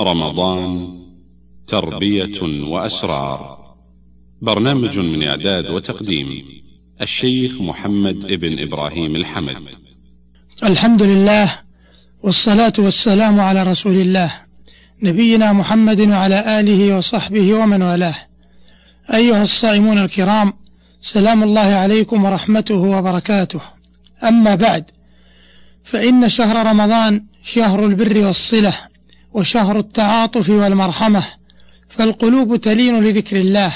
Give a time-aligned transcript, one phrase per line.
[0.00, 0.98] رمضان
[1.66, 3.58] تربية وأسرار.
[4.42, 6.44] برنامج من إعداد وتقديم
[7.00, 9.74] الشيخ محمد ابن إبراهيم الحمد.
[10.62, 11.50] الحمد لله
[12.22, 14.32] والصلاة والسلام على رسول الله
[15.02, 18.14] نبينا محمد وعلى آله وصحبه ومن والاه.
[19.14, 20.52] أيها الصائمون الكرام
[21.00, 23.60] سلام الله عليكم ورحمته وبركاته.
[24.24, 24.84] أما بعد
[25.84, 28.91] فإن شهر رمضان شهر البر والصلة
[29.34, 31.22] وشهر التعاطف والمرحمة
[31.88, 33.72] فالقلوب تلين لذكر الله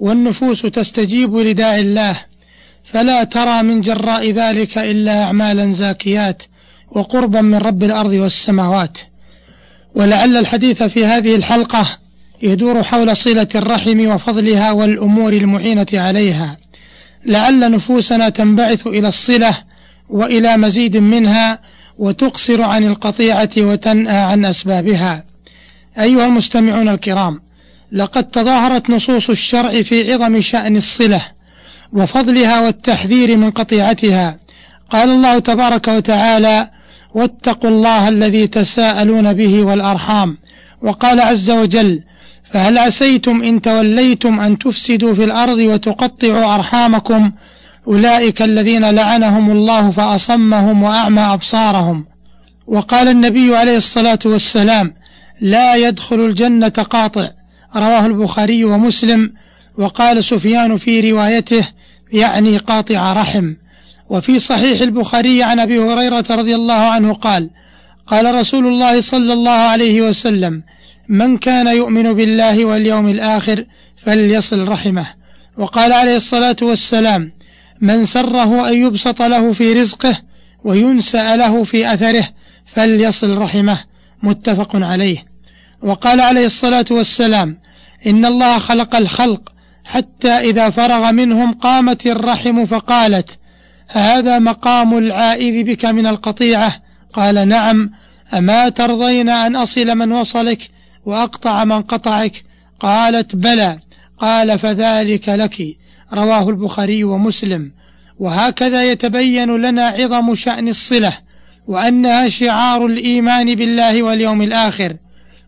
[0.00, 2.16] والنفوس تستجيب لداعي الله
[2.84, 6.42] فلا ترى من جراء ذلك إلا أعمالا زاكيات
[6.90, 8.98] وقربا من رب الأرض والسماوات.
[9.94, 11.86] ولعل الحديث في هذه الحلقة
[12.42, 16.56] يدور حول صلة الرحم وفضلها والأمور المعينة عليها.
[17.26, 19.58] لعل نفوسنا تنبعث إلى الصلة
[20.08, 21.58] وإلى مزيد منها
[22.00, 25.24] وتقصر عن القطيعة وتنأى عن أسبابها.
[25.98, 27.40] أيها المستمعون الكرام
[27.92, 31.20] لقد تظاهرت نصوص الشرع في عظم شأن الصلة
[31.92, 34.38] وفضلها والتحذير من قطيعتها.
[34.90, 36.70] قال الله تبارك وتعالى
[37.14, 40.38] واتقوا الله الذي تساءلون به والأرحام
[40.82, 42.02] وقال عز وجل
[42.52, 47.32] فهل عسيتم إن توليتم أن تفسدوا في الأرض وتقطعوا أرحامكم
[47.88, 52.06] أولئك الذين لعنهم الله فأصمهم وأعمى أبصارهم.
[52.66, 54.94] وقال النبي عليه الصلاة والسلام
[55.40, 57.30] لا يدخل الجنة قاطع.
[57.76, 59.32] رواه البخاري ومسلم.
[59.78, 61.68] وقال سفيان في روايته
[62.12, 63.54] يعني قاطع رحم.
[64.10, 67.50] وفي صحيح البخاري عن أبي هريرة رضي الله عنه قال
[68.06, 70.62] قال رسول الله صلى الله عليه وسلم
[71.08, 73.64] من كان يؤمن بالله واليوم الآخر
[73.96, 75.06] فليصل رحمه.
[75.58, 77.32] وقال عليه الصلاة والسلام
[77.80, 80.16] من سره أن يبسط له في رزقه
[80.64, 82.28] وينسأ له في أثره
[82.66, 83.78] فليصل رحمه
[84.22, 85.24] متفق عليه.
[85.82, 87.58] وقال عليه الصلاة والسلام
[88.06, 89.52] إن الله خلق الخلق
[89.84, 93.38] حتى إذا فرغ منهم قامت الرحم فقالت
[93.88, 96.82] هذا مقام العائذ بك من القطيعة؟
[97.12, 97.90] قال نعم.
[98.34, 100.70] أما ترضين أن أصل من وصلك
[101.04, 102.44] وأقطع من قطعك؟
[102.80, 103.78] قالت بلى.
[104.18, 105.76] قال فذلك لك.
[106.14, 107.70] رواه البخاري ومسلم.
[108.18, 111.18] وهكذا يتبين لنا عظم شأن الصلة
[111.68, 114.96] وأنها شعار الإيمان بالله واليوم الآخر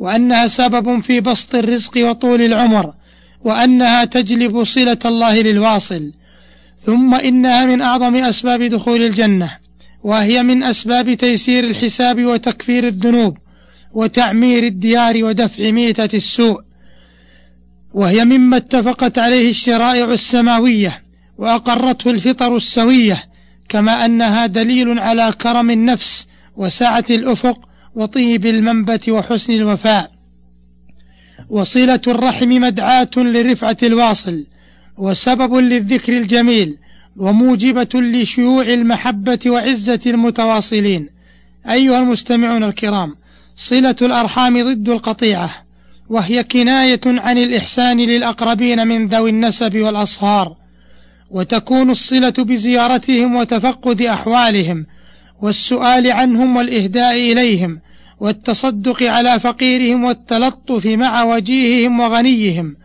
[0.00, 2.94] وأنها سبب في بسط الرزق وطول العمر
[3.44, 6.12] وأنها تجلب صلة الله للواصل.
[6.80, 9.50] ثم إنها من أعظم أسباب دخول الجنة
[10.04, 13.38] وهي من أسباب تيسير الحساب وتكفير الذنوب
[13.92, 16.60] وتعمير الديار ودفع ميتة السوء.
[17.96, 21.02] وهي مما اتفقت عليه الشرائع السماوية
[21.38, 23.24] وأقرته الفطر السوية
[23.68, 26.26] كما أنها دليل على كرم النفس
[26.56, 30.10] وسعة الأفق وطيب المنبت وحسن الوفاء.
[31.48, 34.46] وصلة الرحم مدعاة لرفعة الواصل
[34.96, 36.78] وسبب للذكر الجميل
[37.16, 41.08] وموجبة لشيوع المحبة وعزة المتواصلين.
[41.70, 43.16] أيها المستمعون الكرام
[43.54, 45.65] صلة الأرحام ضد القطيعة.
[46.08, 50.56] وهي كناية عن الإحسان للأقربين من ذوي النسب والأصهار
[51.30, 54.86] وتكون الصلة بزيارتهم وتفقد أحوالهم
[55.42, 57.80] والسؤال عنهم والإهداء إليهم
[58.20, 62.76] والتصدق على فقيرهم والتلطف مع وجيههم وغنيهم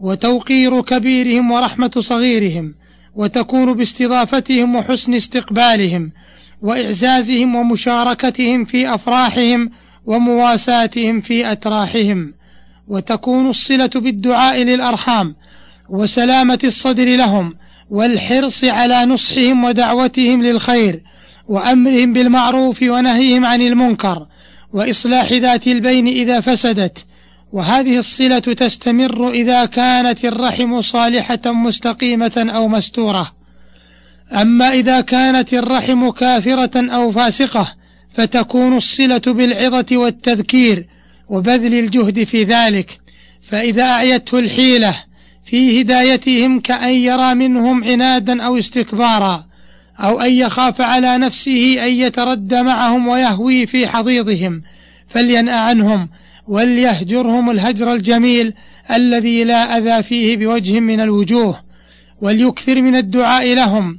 [0.00, 2.74] وتوقير كبيرهم ورحمة صغيرهم
[3.14, 6.12] وتكون باستضافتهم وحسن استقبالهم
[6.62, 9.70] وإعزازهم ومشاركتهم في أفراحهم
[10.06, 12.34] ومواساتهم في أتراحهم.
[12.88, 15.34] وتكون الصلة بالدعاء للأرحام
[15.88, 17.54] وسلامة الصدر لهم
[17.90, 21.02] والحرص على نصحهم ودعوتهم للخير
[21.48, 24.26] وأمرهم بالمعروف ونهيهم عن المنكر
[24.72, 27.06] وإصلاح ذات البين إذا فسدت
[27.52, 33.32] وهذه الصلة تستمر إذا كانت الرحم صالحة مستقيمة أو مستورة.
[34.32, 37.74] أما إذا كانت الرحم كافرة أو فاسقة
[38.12, 40.86] فتكون الصلة بالعظة والتذكير
[41.28, 43.00] وبذل الجهد في ذلك.
[43.42, 44.94] فإذا أعيته الحيلة
[45.44, 49.46] في هدايتهم كأن يرى منهم عنادا أو استكبارا
[49.98, 54.62] أو أن يخاف على نفسه أن يتردى معهم ويهوي في حضيضهم.
[55.08, 56.08] فلينأ عنهم
[56.48, 58.52] وليهجرهم الهجر الجميل
[58.90, 61.66] الذي لا أذى فيه بوجه من الوجوه.
[62.20, 63.98] وليكثر من الدعاء لهم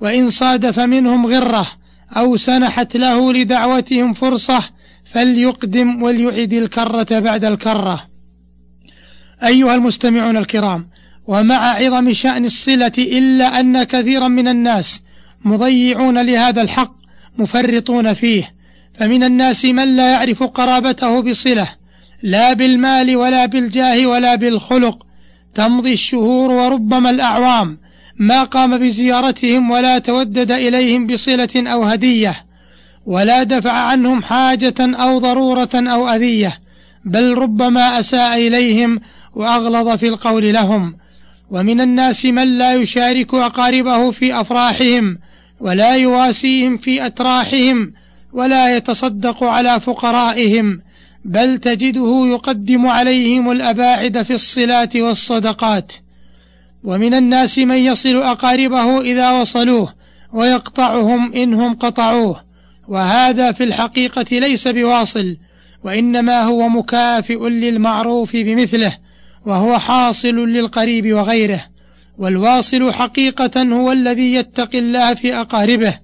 [0.00, 1.66] وإن صادف منهم غرة
[2.16, 4.62] أو سنحت له لدعوتهم فرصة
[5.14, 8.06] فليقدم وليعد الكرة بعد الكرة.
[9.44, 10.88] أيها المستمعون الكرام
[11.26, 15.02] ومع عظم شأن الصلة إلا أن كثيرا من الناس
[15.44, 16.94] مضيعون لهذا الحق
[17.38, 18.54] مفرطون فيه.
[18.94, 21.68] فمن الناس من لا يعرف قرابته بصلة
[22.22, 25.06] لا بالمال ولا بالجاه ولا بالخلق
[25.54, 27.78] تمضي الشهور وربما الأعوام
[28.18, 32.46] ما قام بزيارتهم ولا تودد إليهم بصلة أو هدية.
[33.06, 36.58] ولا دفع عنهم حاجة أو ضرورة أو أذية
[37.04, 39.00] بل ربما أساء إليهم
[39.34, 40.96] وأغلظ في القول لهم.
[41.50, 45.18] ومن الناس من لا يشارك أقاربه في أفراحهم
[45.60, 47.92] ولا يواسيهم في أتراحهم
[48.32, 50.80] ولا يتصدق على فقرائهم
[51.24, 55.92] بل تجده يقدم عليهم الأباعد في الصلات والصدقات.
[56.84, 59.94] ومن الناس من يصل أقاربه إذا وصلوه
[60.32, 62.43] ويقطعهم إنهم قطعوه.
[62.88, 65.36] وهذا في الحقيقة ليس بواصل
[65.84, 68.96] وإنما هو مكافئ للمعروف بمثله
[69.46, 71.64] وهو حاصل للقريب وغيره
[72.18, 75.94] والواصل حقيقة هو الذي يتقي الله في أقاربه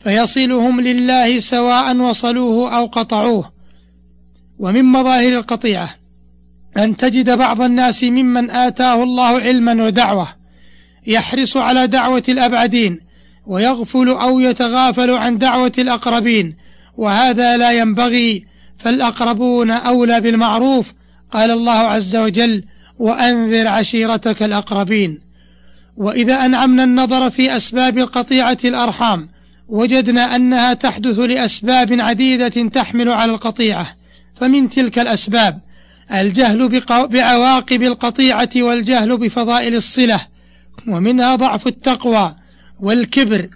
[0.00, 3.52] فيصلهم لله سواء وصلوه أو قطعوه.
[4.58, 5.94] ومن مظاهر القطيعة
[6.76, 10.28] أن تجد بعض الناس ممن آتاه الله علما ودعوة
[11.06, 13.00] يحرص على دعوة الأبعدين
[13.46, 16.56] ويغفل أو يتغافل عن دعوة الأقربين
[16.96, 18.46] وهذا لا ينبغي
[18.78, 20.92] فالأقربون أولى بالمعروف
[21.30, 22.64] قال الله عز وجل
[22.98, 25.20] وأنذر عشيرتك الأقربين.
[25.96, 29.28] وإذا أنعمنا النظر في أسباب القطيعة الأرحام
[29.68, 33.96] وجدنا أنها تحدث لأسباب عديدة تحمل على القطيعة.
[34.34, 35.60] فمن تلك الأسباب
[36.12, 40.20] الجهل بعواقب القطيعة والجهل بفضائل الصلة
[40.88, 42.34] ومنها ضعف التقوى
[42.82, 43.48] والكبر.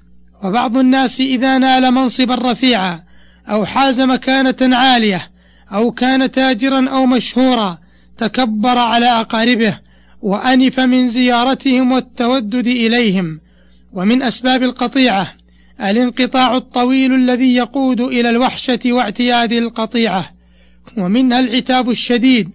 [0.45, 3.01] وبعض الناس إذا نال منصبا رفيعا
[3.49, 5.31] أو حاز مكانة عالية
[5.73, 7.79] أو كان تاجرا أو مشهورا
[8.19, 9.79] تكبر على أقاربه
[10.23, 13.41] وأنف من زيارتهم والتودد إليهم.
[13.93, 15.35] ومن أسباب القطيعة
[15.81, 20.31] الانقطاع الطويل الذي يقود إلى الوحشة واعتياد القطيعة
[20.97, 22.51] ومنها العتاب الشديد.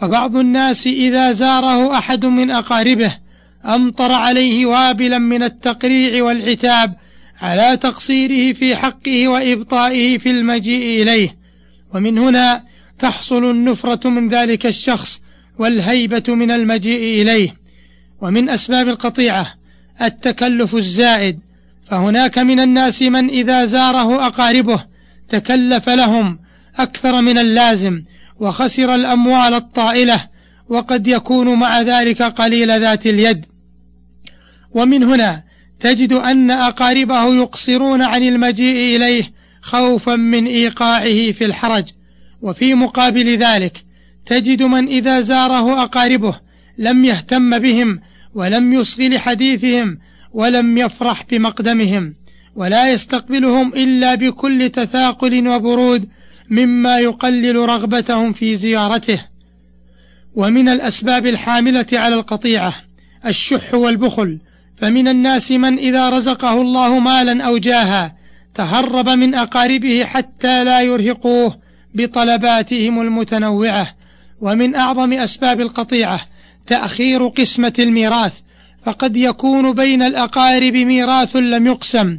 [0.00, 3.23] فبعض الناس إذا زاره أحد من أقاربه
[3.66, 6.94] أمطر عليه وابلا من التقريع والعتاب
[7.40, 11.36] على تقصيره في حقه وإبطائه في المجيء إليه.
[11.94, 12.62] ومن هنا
[12.98, 15.20] تحصل النفرة من ذلك الشخص
[15.58, 17.56] والهيبة من المجيء إليه.
[18.20, 19.54] ومن أسباب القطيعة
[20.02, 21.38] التكلف الزائد
[21.84, 24.84] فهناك من الناس من إذا زاره أقاربه
[25.28, 26.38] تكلف لهم
[26.78, 28.02] أكثر من اللازم
[28.40, 30.20] وخسر الأموال الطائلة
[30.68, 33.53] وقد يكون مع ذلك قليل ذات اليد.
[34.74, 35.42] ومن هنا
[35.80, 41.84] تجد أن أقاربه يقصرون عن المجيء إليه خوفا من إيقاعه في الحرج.
[42.42, 43.84] وفي مقابل ذلك
[44.26, 46.40] تجد من إذا زاره أقاربه
[46.78, 48.00] لم يهتم بهم
[48.34, 49.98] ولم يصغ لحديثهم
[50.32, 52.14] ولم يفرح بمقدمهم
[52.56, 56.08] ولا يستقبلهم إلا بكل تثاقل وبرود
[56.50, 59.24] مما يقلل رغبتهم في زيارته.
[60.34, 62.74] ومن الأسباب الحاملة على القطيعة
[63.26, 64.38] الشح والبخل
[64.76, 68.14] فمن الناس من إذا رزقه الله مالا أو جاها
[68.54, 71.58] تهرب من أقاربه حتى لا يرهقوه
[71.94, 73.94] بطلباتهم المتنوعة
[74.40, 76.20] ومن أعظم أسباب القطيعة
[76.66, 78.32] تأخير قسمة الميراث
[78.86, 82.18] فقد يكون بين الأقارب ميراث لم يقسم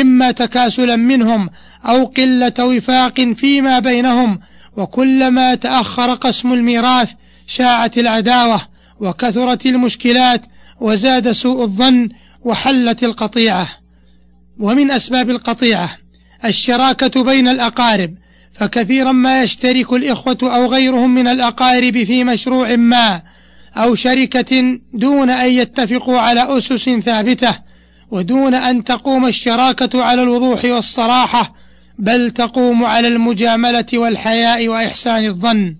[0.00, 1.50] إما تكاسلا منهم
[1.86, 4.40] أو قلة وفاق فيما بينهم
[4.76, 7.12] وكلما تأخر قسم الميراث
[7.46, 8.60] شاعت العداوة
[9.00, 10.46] وكثرت المشكلات
[10.80, 12.08] وزاد سوء الظن
[12.44, 13.68] وحلت القطيعة.
[14.58, 15.96] ومن أسباب القطيعة
[16.44, 18.14] الشراكة بين الأقارب
[18.52, 23.22] فكثيرا ما يشترك الإخوة أو غيرهم من الأقارب في مشروع ما
[23.76, 27.58] أو شركة دون أن يتفقوا على أسس ثابتة
[28.10, 31.54] ودون أن تقوم الشراكة على الوضوح والصراحة
[31.98, 35.76] بل تقوم على المجاملة والحياء وإحسان الظن.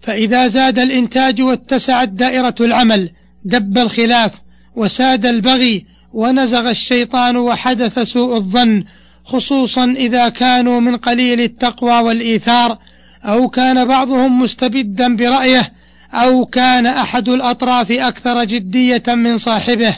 [0.00, 3.10] فإذا زاد الإنتاج واتسعت دائرة العمل
[3.44, 4.32] دب الخلاف
[4.76, 8.84] وساد البغي ونزغ الشيطان وحدث سوء الظن
[9.24, 12.78] خصوصا إذا كانوا من قليل التقوى والإيثار
[13.24, 15.72] أو كان بعضهم مستبدا برأيه
[16.12, 19.96] أو كان أحد الأطراف أكثر جدية من صاحبه.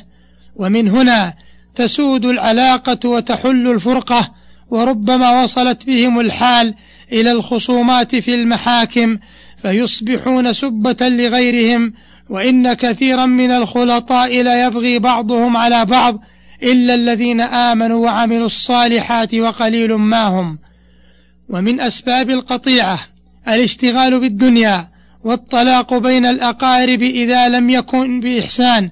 [0.57, 1.35] ومن هنا
[1.75, 4.35] تسود العلاقة وتحل الفرقة
[4.71, 6.75] وربما وصلت بهم الحال
[7.13, 9.19] إلى الخصومات في المحاكم
[9.63, 11.93] فيصبحون سبة لغيرهم
[12.33, 16.25] وإن كثيرا من الخلطاء ليبغي بعضهم على بعض
[16.63, 20.59] إلا الذين آمنوا وعملوا الصالحات وقليل ما هم.
[21.49, 22.99] ومن أسباب القطيعة
[23.49, 24.89] الاشتغال بالدنيا
[25.25, 28.91] والطلاق بين الأقارب إذا لم يكن بإحسان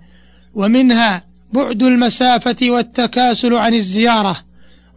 [0.55, 4.37] ومنها بعد المسافة والتكاسل عن الزيارة.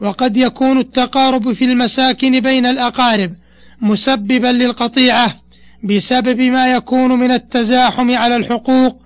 [0.01, 3.33] وقد يكون التقارب في المساكن بين الأقارب
[3.81, 5.42] مسببا للقطيعة
[5.83, 9.03] بسبب ما يكون من التزاحم على الحقوق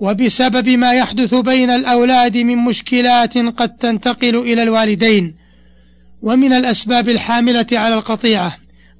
[0.00, 5.34] وبسبب ما يحدث بين الأولاد من مشكلات قد تنتقل إلى الوالدين.
[6.22, 8.56] ومن الأسباب الحاملة على القطيعة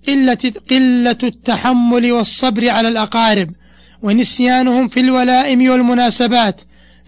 [0.08, 3.50] قلة, قلة التحمل والصبر على الأقارب
[4.02, 6.60] ونسيانهم في الولائم والمناسبات.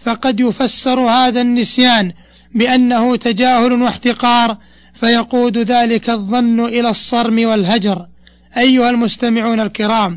[0.05, 2.11] فقد يفسر هذا النسيان
[2.55, 4.57] بأنه تجاهل واحتقار
[4.93, 8.05] فيقود ذلك الظن إلى الصرم والهجر.
[8.57, 10.15] أيها المستمعون الكرام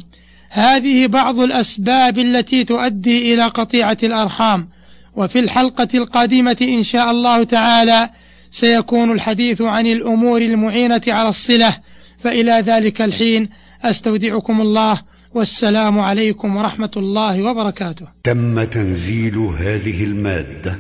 [0.50, 4.68] هذه بعض الأسباب التي تؤدي إلى قطيعة الأرحام
[5.16, 8.10] وفي الحلقة القادمة إن شاء الله تعالى
[8.50, 11.76] سيكون الحديث عن الأمور المعينة على الصلة
[12.18, 13.48] فإلى ذلك الحين
[13.82, 15.00] أستودعكم الله
[15.34, 18.06] والسلام عليكم ورحمة الله وبركاته.
[18.24, 20.78] تم تنزيل هذه المادة